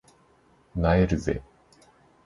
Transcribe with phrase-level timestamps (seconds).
[0.79, 1.43] 萎えるぜ